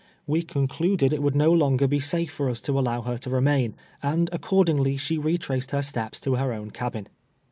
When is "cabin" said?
6.71-7.05